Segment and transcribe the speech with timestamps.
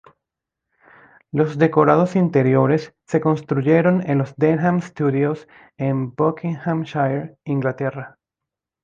[1.31, 8.17] Los decorados interiores se construyeron en los Denham Studios en Buckinghamshire, Inglaterra.